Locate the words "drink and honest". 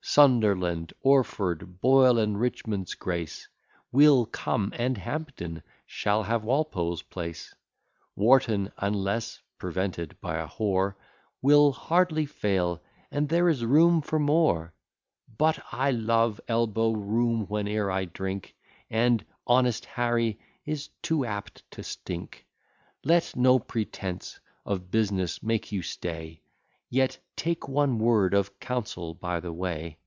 18.06-19.84